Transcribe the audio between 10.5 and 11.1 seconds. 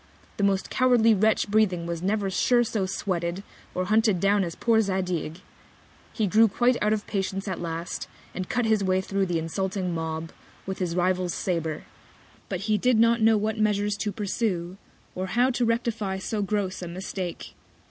with his